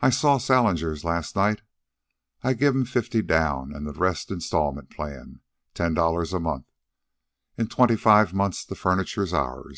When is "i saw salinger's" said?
0.00-1.02